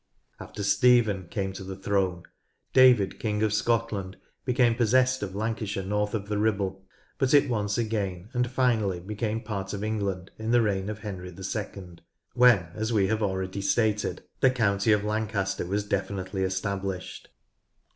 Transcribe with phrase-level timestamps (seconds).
[0.39, 2.23] After Stephen came to the throne,
[2.73, 6.83] David King of Scotland became possessed of Lancashire north of the Ribble,
[7.19, 11.29] but it once again and finally became part of England in the reign of Henry
[11.29, 11.99] II,
[12.33, 17.29] when, as we have already stated," the County of Lan caster" was definitely established.